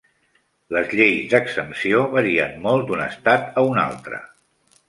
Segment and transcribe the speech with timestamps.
[0.77, 4.23] Les lleis d'exempció varien molt d'un estat a un altre.